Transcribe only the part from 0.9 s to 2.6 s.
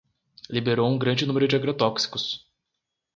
um grande número de agrotóxicos